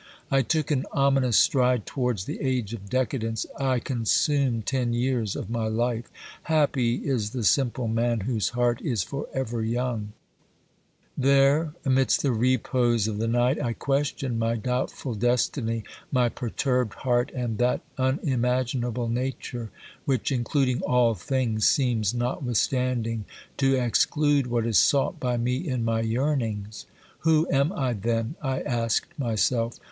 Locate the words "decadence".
2.89-3.45